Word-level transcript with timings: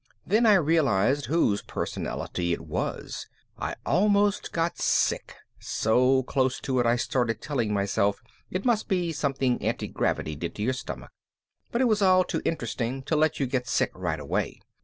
Then 0.25 0.47
I 0.47 0.55
realized 0.55 1.25
whose 1.27 1.61
personality 1.61 2.53
it 2.53 2.61
was. 2.61 3.27
I 3.59 3.75
almost 3.85 4.51
got 4.51 4.79
sick 4.79 5.35
so 5.59 6.23
close 6.23 6.59
to 6.61 6.79
it 6.79 6.87
I 6.87 6.95
started 6.95 7.39
telling 7.39 7.71
myself 7.71 8.23
it 8.49 8.65
must 8.65 8.87
be 8.87 9.11
something 9.11 9.63
antigravity 9.63 10.35
did 10.35 10.55
to 10.55 10.63
your 10.63 10.73
stomach. 10.73 11.11
But 11.71 11.81
it 11.81 11.85
was 11.87 12.01
all 12.01 12.23
too 12.23 12.41
interesting 12.45 13.03
to 13.03 13.15
let 13.15 13.39
you 13.39 13.45
get 13.45 13.67
sick 13.67 13.91
right 13.93 14.19
away. 14.19 14.59